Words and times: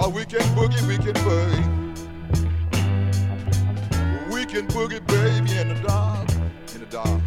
Oh, 0.00 0.10
we 0.10 0.24
can 0.24 0.40
boogie, 0.54 0.80
we 0.86 0.96
can 0.96 1.12
boogie. 1.24 1.64
We 4.32 4.46
can 4.46 4.68
boogie, 4.68 5.04
baby, 5.08 5.58
in 5.58 5.68
the 5.70 5.74
dark, 5.82 6.30
in 6.72 6.80
the 6.80 6.86
dark. 6.86 7.20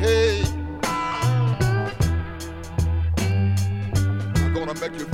Hey. 0.00 0.42
I'm 4.34 4.52
gonna 4.52 4.74
make 4.80 4.98
you 4.98 5.06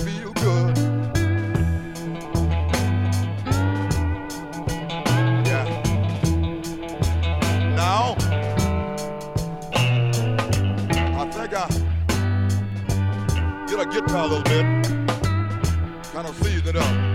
get 13.92 14.10
little 14.26 14.42
bit. 14.44 14.64
Kind 16.12 16.26
of 16.26 16.34
season 16.42 16.68
it 16.68 16.76
up. 16.76 17.11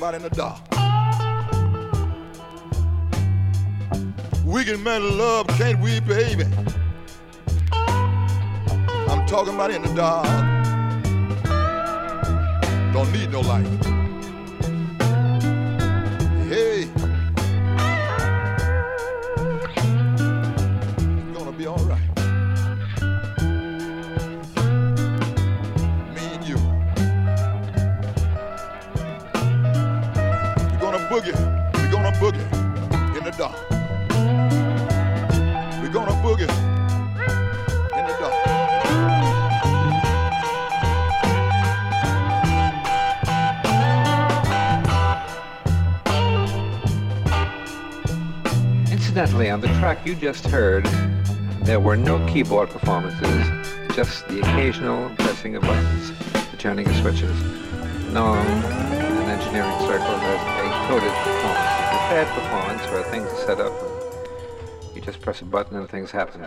somebody 0.00 0.16
in 0.16 0.22
the 0.22 0.30
dark. 0.30 0.60
We 4.46 4.64
can 4.64 4.82
make 4.82 5.02
love, 5.02 5.46
can't 5.58 5.78
we, 5.78 6.00
baby? 6.00 6.44
I'm 7.70 9.26
talking 9.26 9.54
about 9.54 9.70
in 9.70 9.82
the 9.82 9.92
dark. 9.94 10.49
you 50.10 50.16
just 50.16 50.44
heard, 50.46 50.84
there 51.62 51.78
were 51.78 51.96
no 51.96 52.18
keyboard 52.26 52.68
performances, 52.68 53.46
just 53.94 54.26
the 54.26 54.40
occasional 54.40 55.08
pressing 55.10 55.54
of 55.54 55.62
buttons, 55.62 56.10
the 56.50 56.56
turning 56.56 56.88
of 56.88 56.96
switches. 56.96 57.40
No, 58.12 58.34
an 58.34 59.30
engineering 59.30 59.70
circle 59.86 60.18
has 60.18 60.40
a 60.58 60.88
coded 60.88 61.12
performance, 61.12 61.70
a 61.78 61.86
prepared 61.94 62.28
performance 62.28 62.82
where 62.90 63.04
things 63.04 63.28
are 63.28 63.46
set 63.46 63.60
up. 63.60 64.96
You 64.96 65.00
just 65.00 65.20
press 65.20 65.42
a 65.42 65.44
button 65.44 65.76
and 65.76 65.88
things 65.88 66.10
happen. 66.10 66.42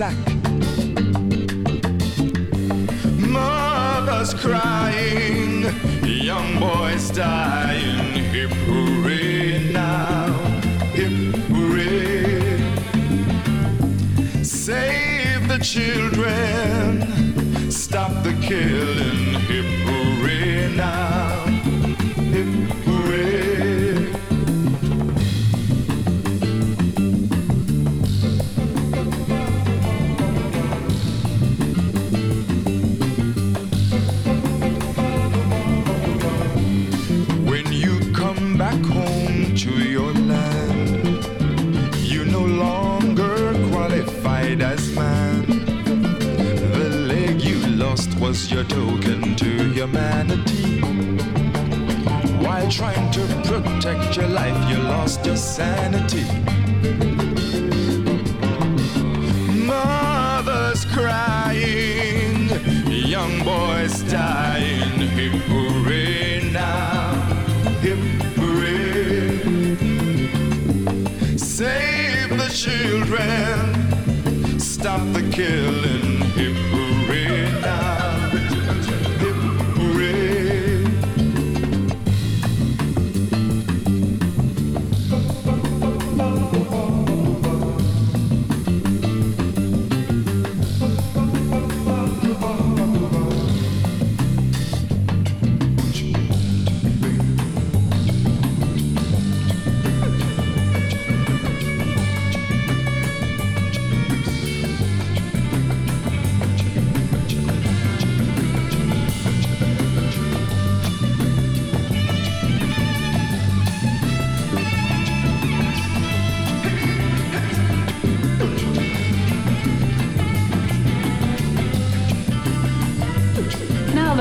sac 0.00 0.39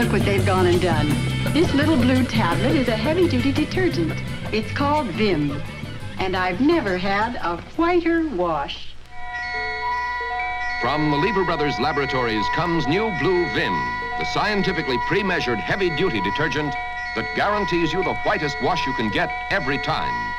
look 0.10 0.20
what 0.22 0.26
they've 0.26 0.46
gone 0.46 0.66
and 0.66 0.82
done. 0.82 1.08
This 1.54 1.72
little 1.76 1.96
blue 1.96 2.24
tablet 2.24 2.76
is 2.76 2.88
a 2.88 2.96
heavy-duty 2.96 3.52
detergent. 3.52 4.14
It's 4.52 4.72
called 4.72 5.06
Vim. 5.08 5.62
And 6.18 6.36
I've 6.36 6.60
never 6.60 6.98
had 6.98 7.36
a 7.36 7.58
whiter 7.78 8.28
wash. 8.30 8.96
From 10.82 11.12
the 11.12 11.18
Lever 11.18 11.46
Brothers 11.46 11.80
laboratories 11.80 12.46
comes 12.56 12.88
new 12.88 13.12
Blue 13.20 13.46
Vim, 13.54 13.74
the 14.18 14.26
scientifically 14.34 14.98
pre-measured 15.08 15.60
heavy-duty 15.60 16.22
detergent 16.22 16.74
that 17.16 17.36
guarantees 17.36 17.94
you 17.94 18.04
the 18.04 18.16
whitest 18.26 18.58
wash 18.64 18.84
you 18.88 18.94
can 18.94 19.12
get 19.12 19.30
every 19.52 19.78
time. 19.78 20.34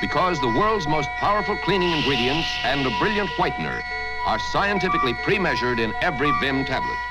Because 0.00 0.40
the 0.40 0.58
world's 0.58 0.88
most 0.88 1.10
powerful 1.18 1.56
cleaning 1.56 1.92
ingredients 1.92 2.48
and 2.64 2.86
a 2.86 2.98
brilliant 2.98 3.28
whitener 3.30 3.82
are 4.26 4.38
scientifically 4.50 5.12
pre-measured 5.24 5.78
in 5.78 5.92
every 6.00 6.30
Vim 6.40 6.64
tablet. 6.64 7.09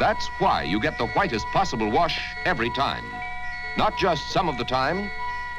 That's 0.00 0.28
why 0.38 0.62
you 0.62 0.80
get 0.80 0.96
the 0.96 1.08
whitest 1.08 1.46
possible 1.52 1.90
wash 1.90 2.18
every 2.46 2.70
time. 2.70 3.04
Not 3.76 3.98
just 3.98 4.30
some 4.30 4.48
of 4.48 4.56
the 4.56 4.64
time, 4.64 5.10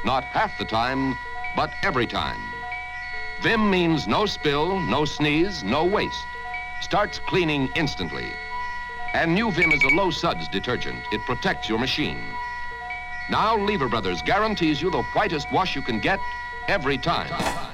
not 0.04 0.23
half 0.23 0.58
the 0.58 0.65
time, 0.65 1.15
but 1.56 1.71
every 1.84 2.08
time. 2.08 2.41
Vim 3.43 3.69
means 3.69 4.08
no 4.08 4.25
spill, 4.25 4.80
no 4.80 5.06
sneeze, 5.06 5.63
no 5.63 5.86
waste. 5.86 6.25
Starts 6.82 7.19
cleaning 7.19 7.69
instantly. 7.75 8.34
And 9.13 9.36
new 9.36 9.51
Vim 9.51 9.71
is 9.71 9.84
a 9.84 9.95
low 9.95 10.10
suds 10.10 10.47
detergent. 10.47 11.04
It 11.12 11.21
protects 11.27 11.69
your 11.69 11.77
machine. 11.77 12.19
Now 13.30 13.56
Lever 13.56 13.89
Brothers 13.89 14.23
guarantees 14.23 14.82
you 14.82 14.89
the 14.89 15.04
whitest 15.13 15.51
wash 15.51 15.75
you 15.75 15.84
can 15.84 15.99
get 15.99 16.19
every 16.67 16.97
time. 16.97 17.70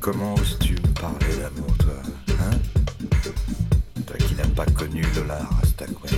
comment 0.00 0.34
oses-tu 0.34 0.72
me 0.72 0.94
parler 1.00 1.36
d'amour, 1.36 1.76
toi 1.78 1.94
Hein? 2.40 2.56
Toi 4.06 4.16
qui 4.16 4.34
n'as 4.34 4.48
pas 4.48 4.66
connu 4.66 5.02
Lola 5.14 5.38
Rastaquer. 5.60 6.16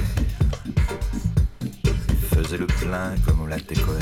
Faisais 2.32 2.58
le 2.58 2.66
plein 2.66 3.14
comme 3.26 3.48
la 3.48 3.58
décoère, 3.58 3.98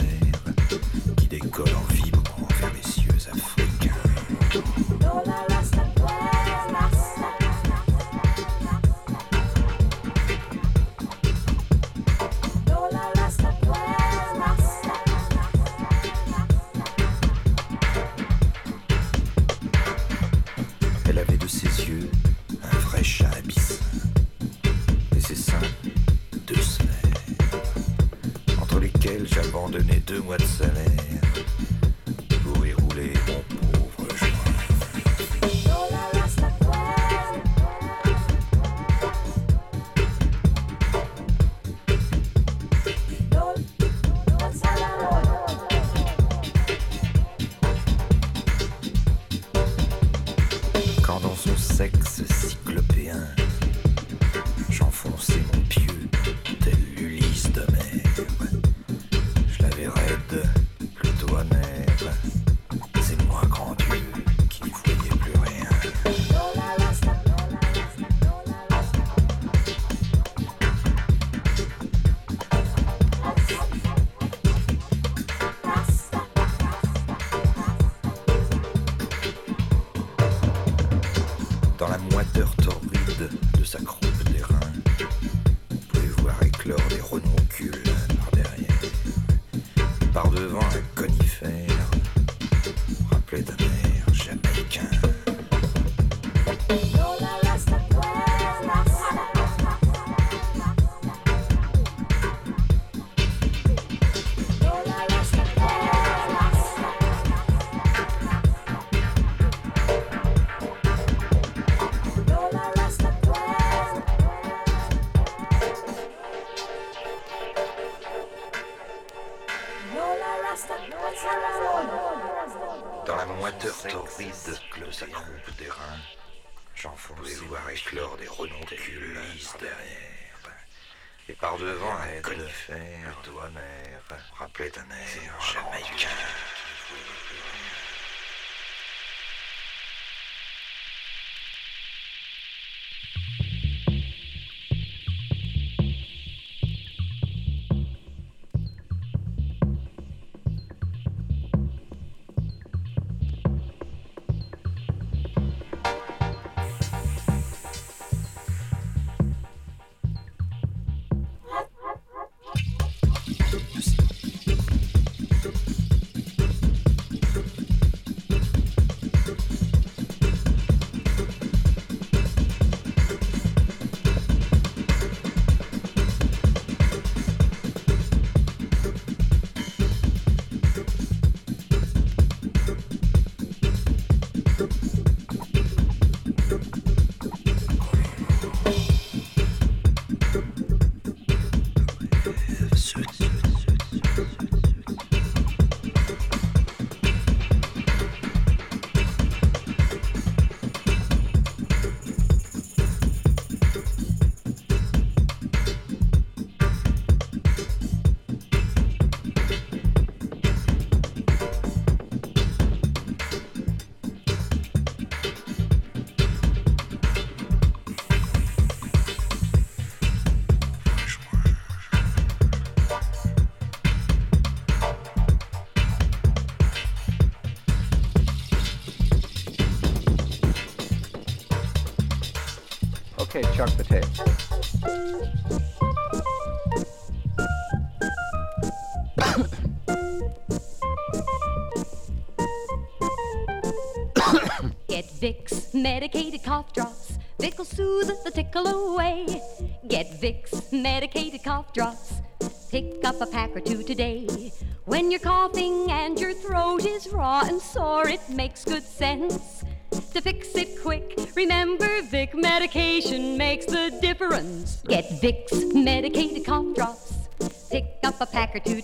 qui 1.16 1.26
décolle 1.26 1.68
en 1.74 1.92
vibre 1.92 2.22
envers 2.38 2.72
les 2.74 2.88
cieux 2.88 3.10
africains. 3.32 3.90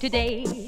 today. 0.08 0.65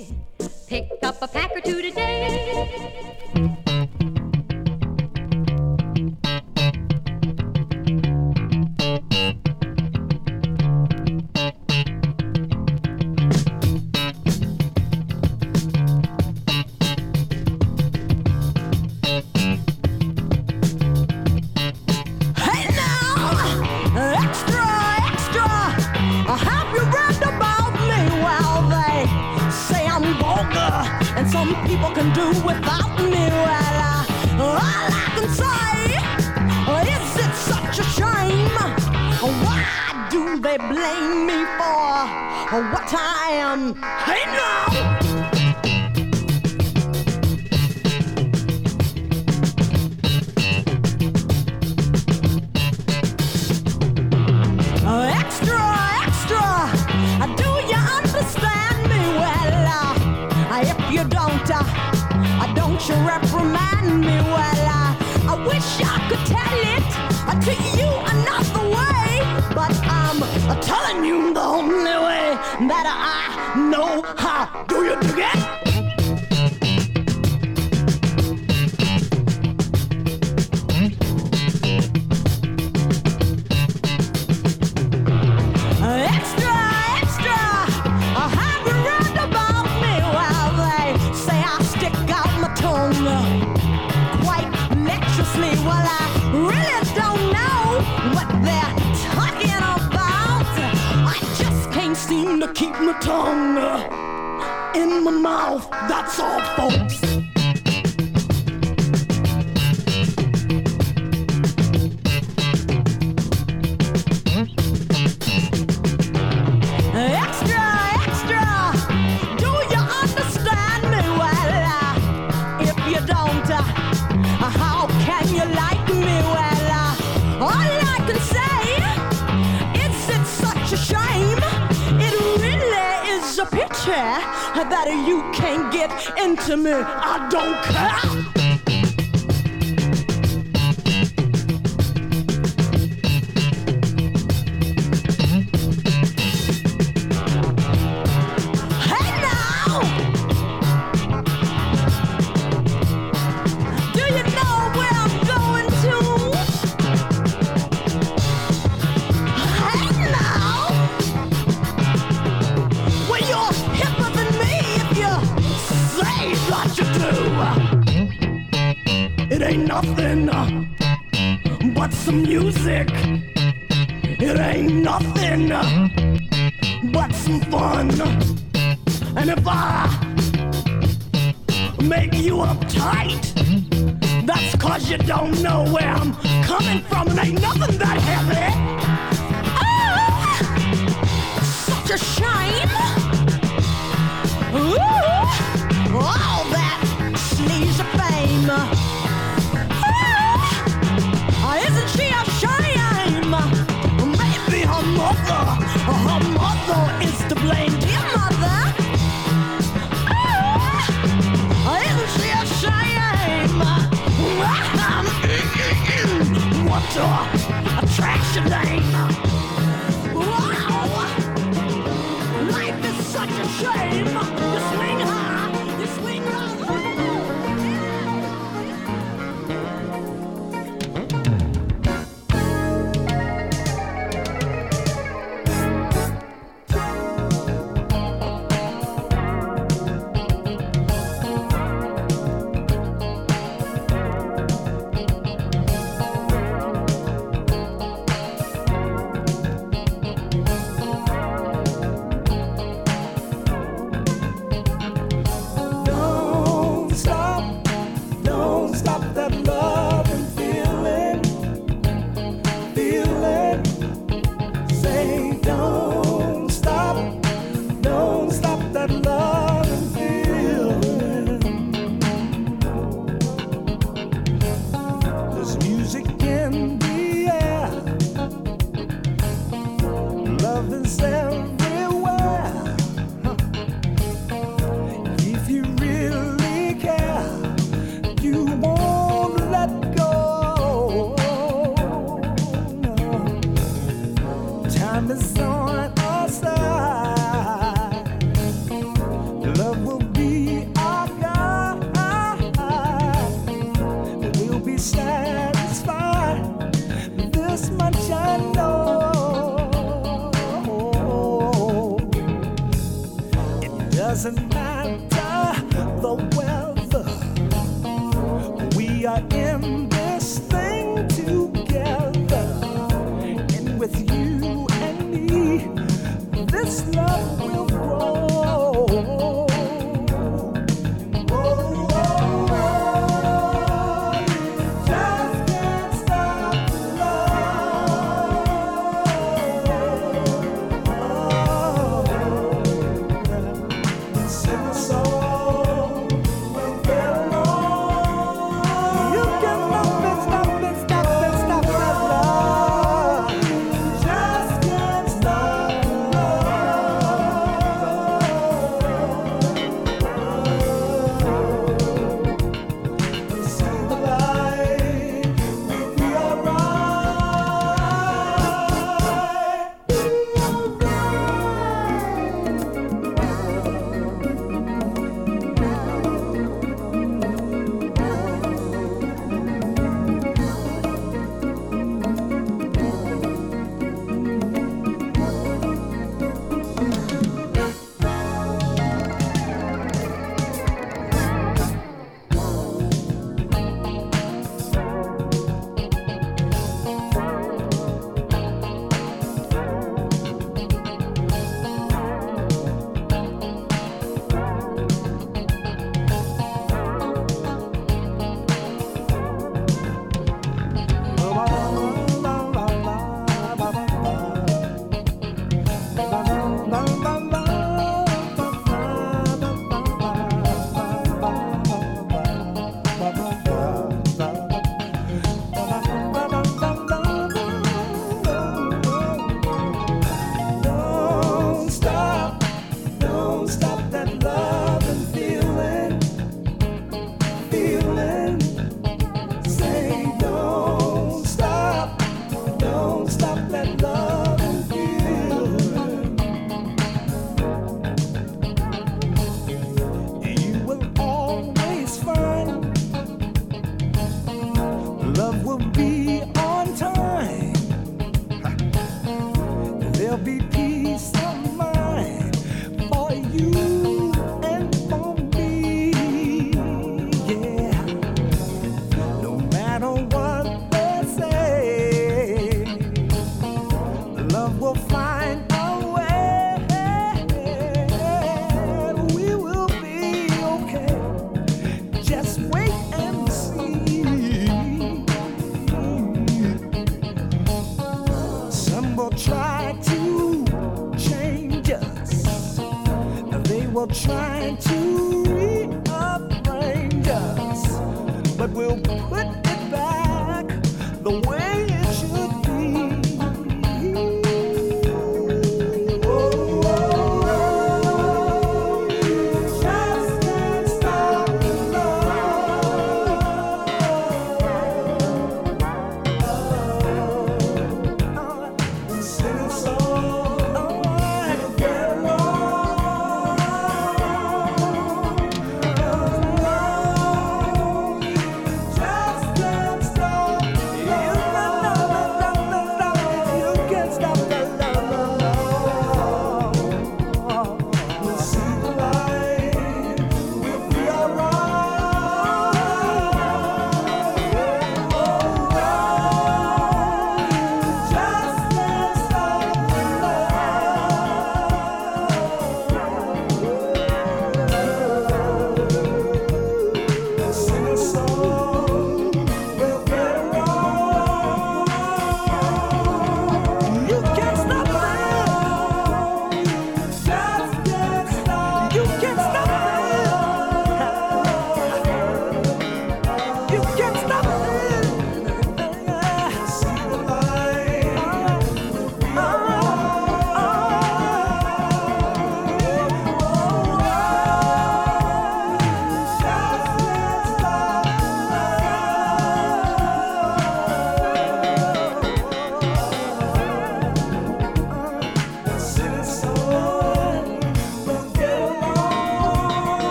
Ah! 138.01 138.38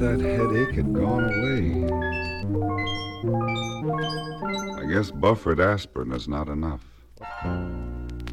That 0.00 0.18
headache 0.18 0.74
had 0.76 0.94
gone 0.94 1.24
away. 1.24 1.84
I 4.82 4.86
guess 4.90 5.10
buffered 5.10 5.60
aspirin 5.60 6.12
is 6.12 6.26
not 6.26 6.48
enough. 6.48 6.86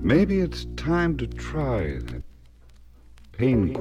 Maybe 0.01 0.39
it's 0.39 0.65
time 0.78 1.18
to 1.18 1.28
try 1.28 1.99
that 1.99 2.24
pain. 3.34 3.74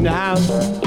in 0.00 0.04
the 0.04 0.10
house. 0.10 0.79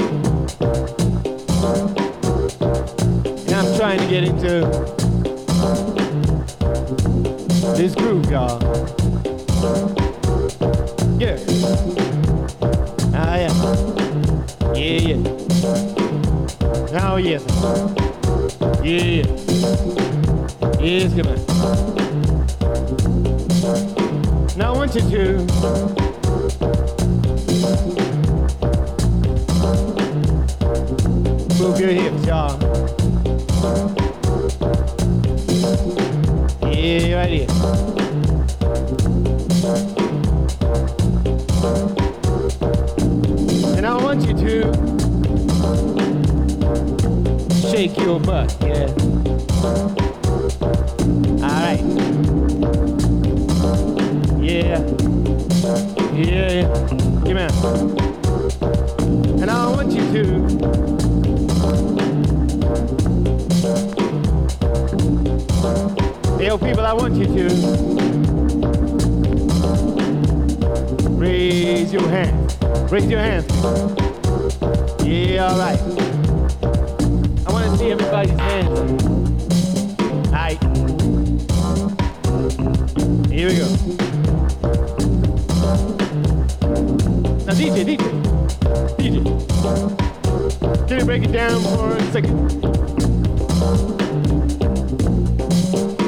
break 91.04 91.22
it 91.22 91.32
down 91.32 91.60
for 91.60 91.96
a 91.96 92.02
second. 92.12 92.48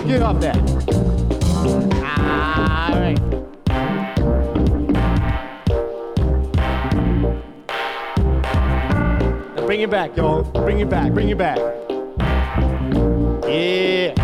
Get 0.07 0.23
off 0.23 0.41
that. 0.41 0.57
All 2.19 2.99
right. 2.99 3.21
Now 9.55 9.67
bring 9.67 9.83
it 9.83 9.91
back, 9.91 10.17
y'all. 10.17 10.45
Bring 10.45 10.81
it 10.81 10.89
back. 10.89 11.13
Bring 11.13 11.29
it 11.29 11.37
back. 11.37 11.59
Yeah. 13.47 14.15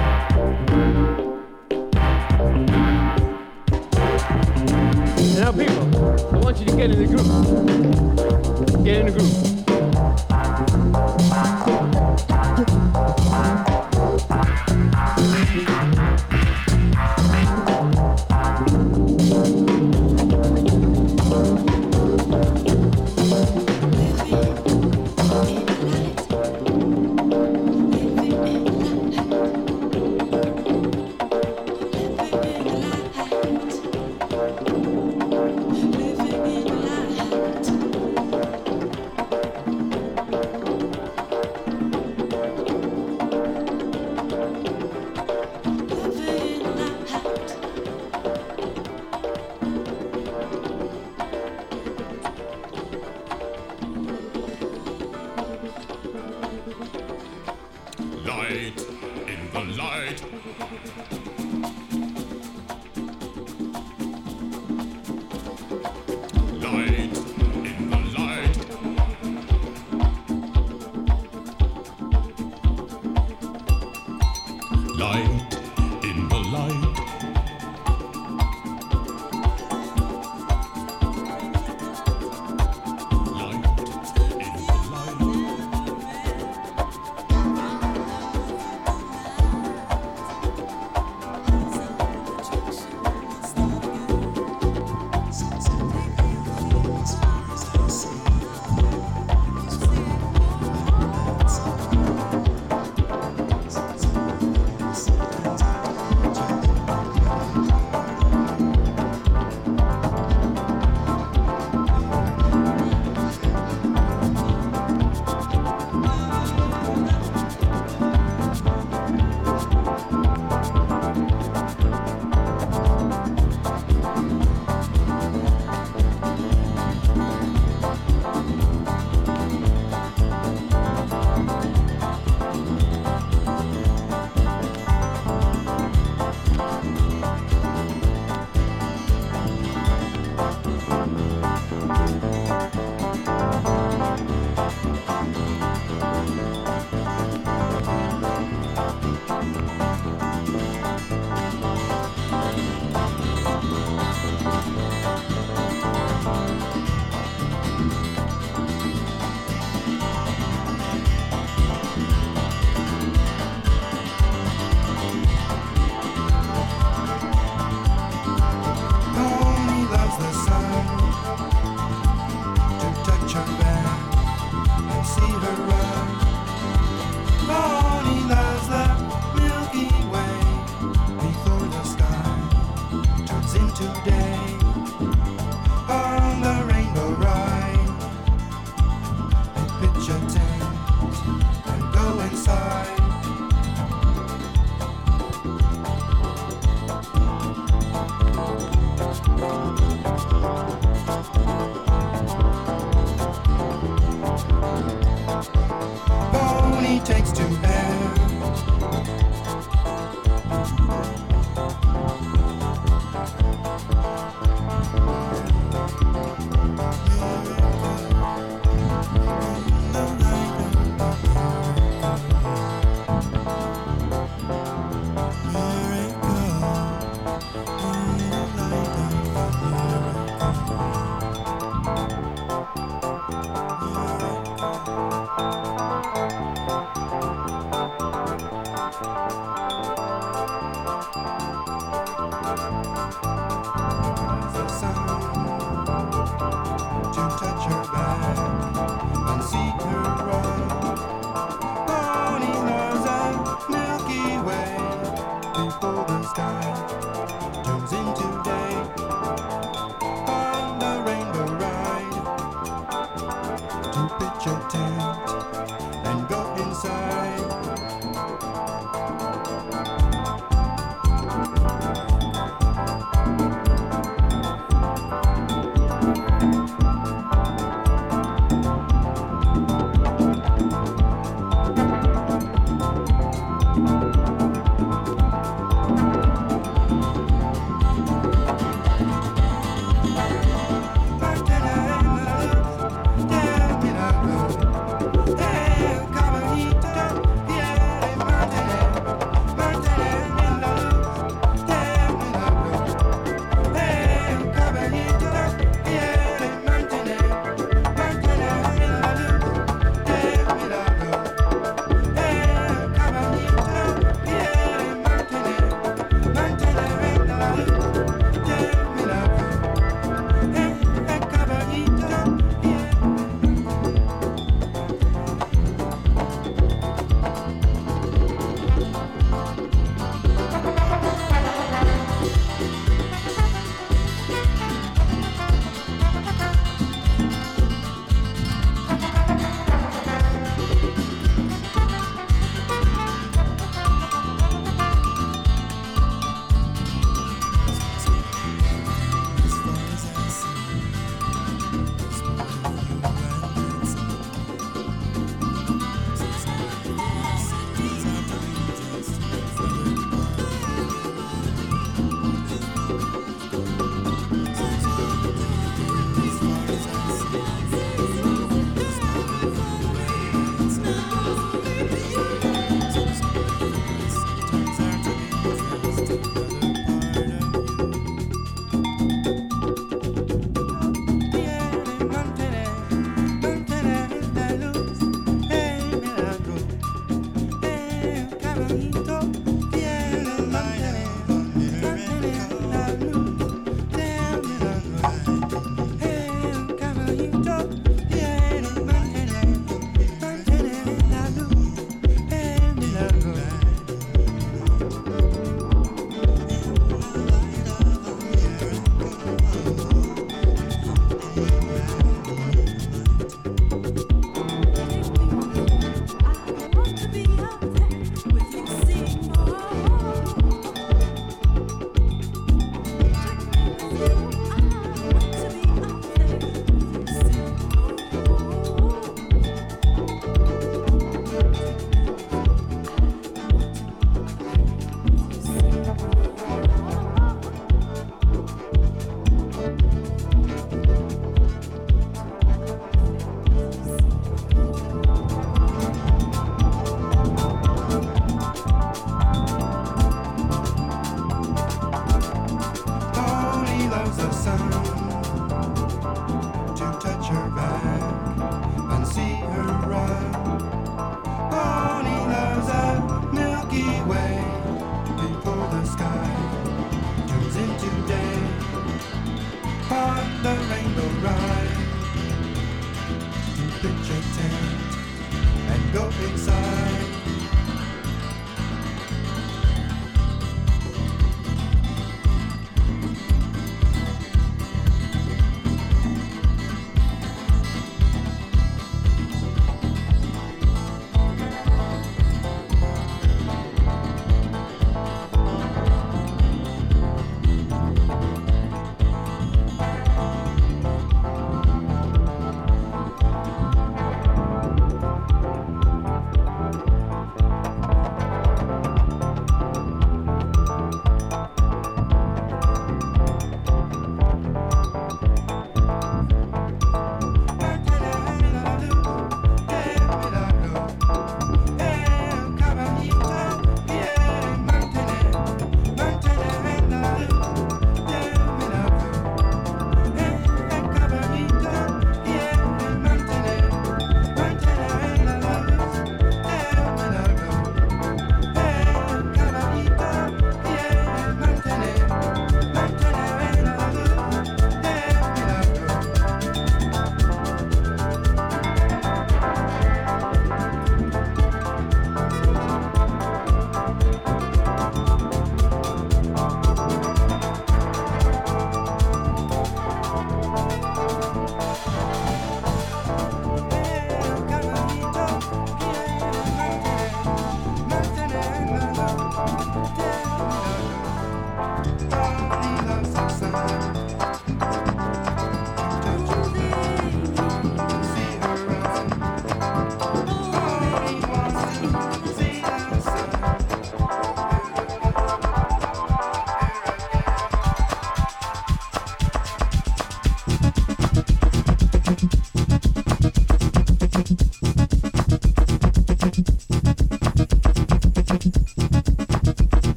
Now, 5.37 5.53
people, 5.53 6.35
I 6.35 6.39
want 6.39 6.59
you 6.59 6.67
to 6.67 6.77
get 6.77 6.91
in 6.91 6.99
the 6.99 7.07
groove. 7.09 8.85
Get 8.85 8.97
in 9.01 9.07
the 9.07 9.13
groove. 9.13 9.62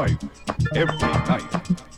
Wife 0.00 0.16
every 0.74 0.96
night. 0.98 1.89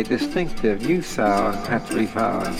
A 0.00 0.04
distinctive 0.04 0.80
new 0.86 1.02
sound 1.02 1.54
had 1.66 1.86
to 1.86 1.94
be 1.94 2.06
found. 2.06 2.56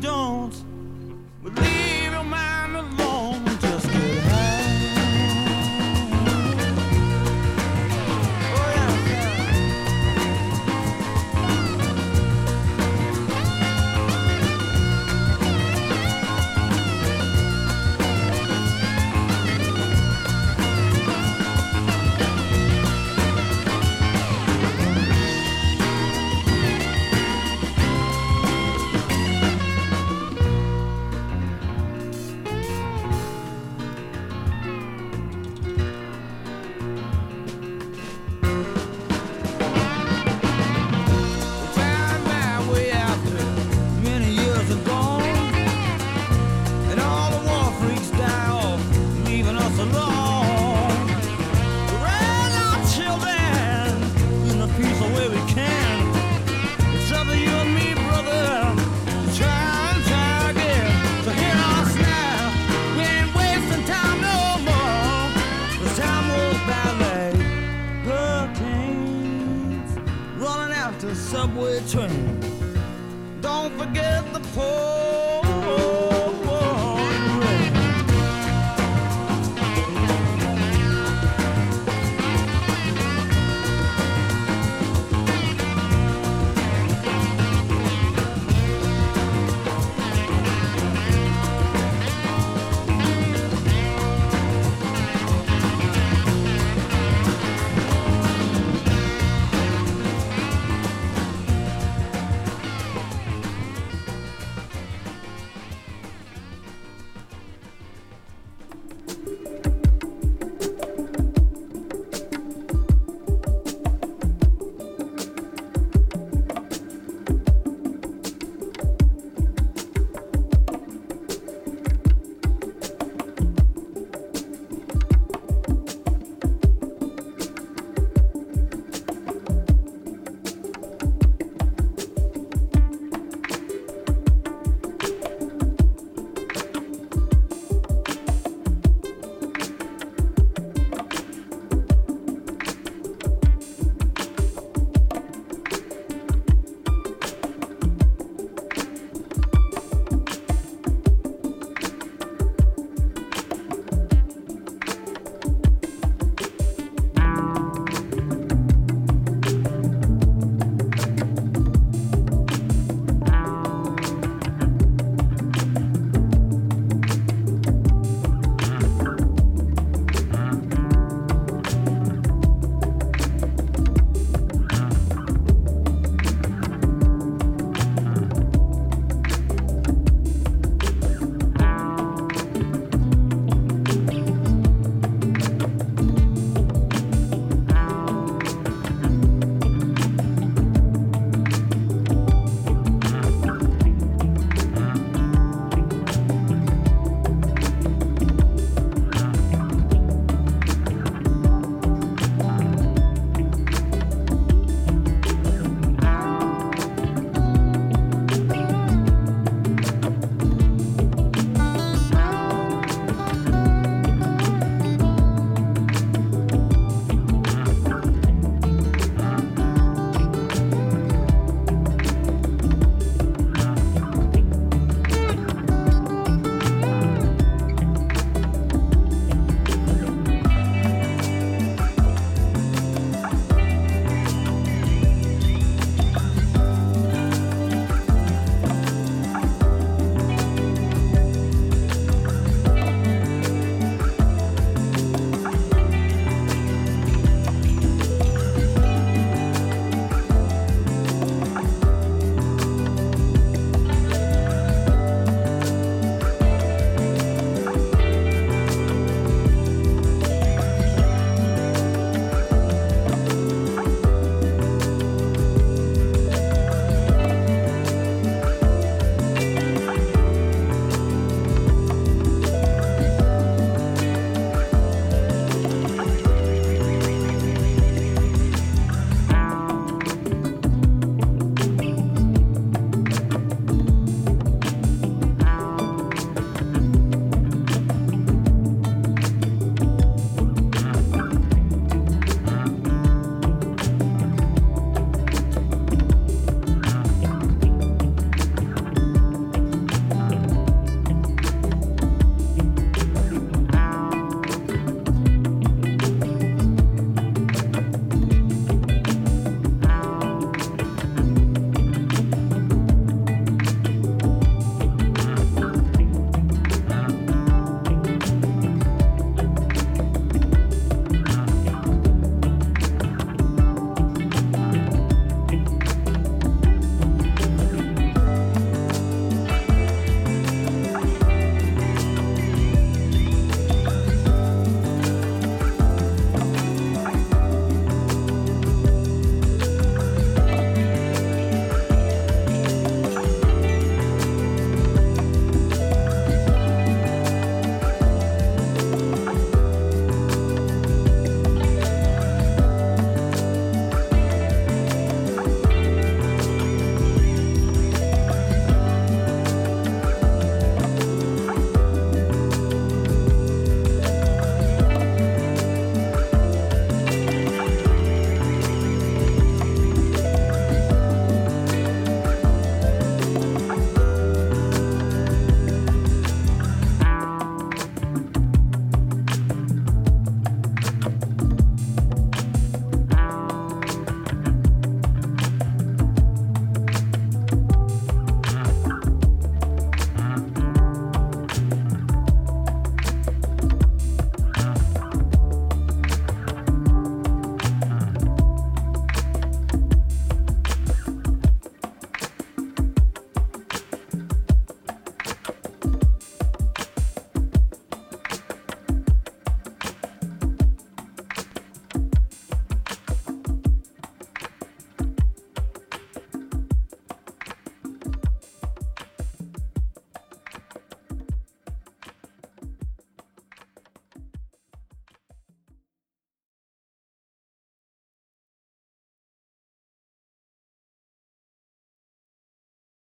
Don't. 0.00 0.25